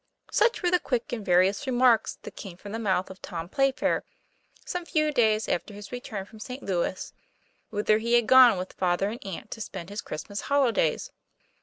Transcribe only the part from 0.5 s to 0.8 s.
were the